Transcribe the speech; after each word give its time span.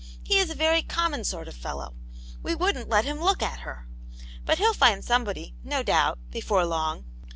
He 0.23 0.39
is 0.39 0.49
a 0.49 0.55
very 0.55 0.81
common 0.81 1.23
sort 1.23 1.47
of 1.47 1.55
fellow. 1.55 1.93
We 2.41 2.55
wouldn't 2.55 2.89
let 2.89 3.05
him 3.05 3.21
look 3.21 3.43
at 3.43 3.59
her. 3.59 3.87
But 4.43 4.57
he'll 4.57 4.73
find 4.73 5.05
somebody, 5.05 5.53
no 5.63 5.83
doubt, 5.83 6.17
before 6.31 6.65
long. 6.65 7.05